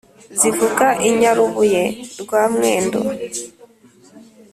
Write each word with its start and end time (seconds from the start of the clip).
zivuga 0.39 0.87
i 1.07 1.09
nyarubuye 1.19 1.83
rwa 2.21 2.43
mwendo 2.53 2.99